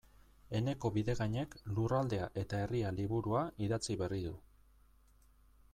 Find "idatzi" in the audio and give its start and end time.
3.67-3.99